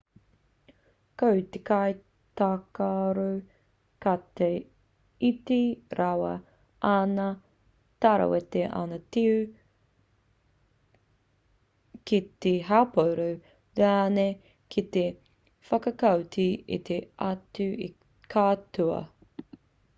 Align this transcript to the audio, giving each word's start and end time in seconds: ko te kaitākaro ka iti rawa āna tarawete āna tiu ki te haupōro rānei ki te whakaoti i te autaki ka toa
ko 1.21 1.27
te 1.55 1.59
kaitākaro 1.69 3.25
ka 4.05 4.13
iti 5.29 5.57
rawa 5.99 6.31
āna 6.93 7.27
tarawete 8.05 8.63
āna 8.79 8.99
tiu 9.17 9.35
ki 12.13 12.21
te 12.47 12.55
haupōro 12.71 13.29
rānei 13.83 14.33
ki 14.77 14.85
te 14.97 15.05
whakaoti 15.69 16.49
i 16.79 16.81
te 16.91 16.99
autaki 17.29 17.93
ka 18.37 18.49
toa 18.79 18.99